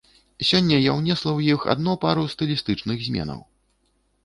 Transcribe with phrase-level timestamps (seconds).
[0.51, 3.39] Сёння я ўнесла ў іх адно пару стылістычных зменаў.